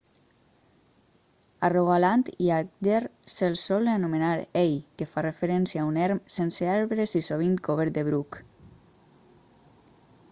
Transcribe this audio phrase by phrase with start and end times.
[1.65, 3.03] a rogaland i agder
[3.35, 7.99] se'ls sol anomenar hei que fa referència a un erm sense arbres i sovint cobert
[8.01, 8.41] de bruc